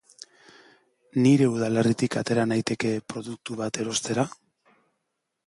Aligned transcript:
Nire 1.25 1.49
udalerritik 1.55 2.17
atera 2.23 2.47
naiteke 2.53 2.95
produktu 3.15 3.61
bat 3.61 3.81
erostera? 3.85 4.27